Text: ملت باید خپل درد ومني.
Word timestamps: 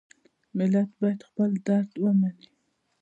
ملت 0.57 0.89
باید 0.99 1.21
خپل 1.29 1.49
درد 1.67 1.91
ومني. 2.03 2.47